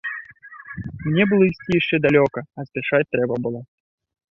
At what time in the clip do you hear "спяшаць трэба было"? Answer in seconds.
2.71-3.59